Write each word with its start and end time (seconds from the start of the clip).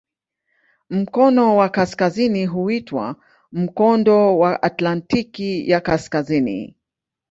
Mkono 0.89 1.57
wa 1.57 1.69
kaskazini 1.69 2.45
huitwa 2.45 3.15
"Mkondo 3.51 4.37
wa 4.39 4.63
Atlantiki 4.63 5.69
ya 5.69 5.81
Kaskazini". 5.81 6.75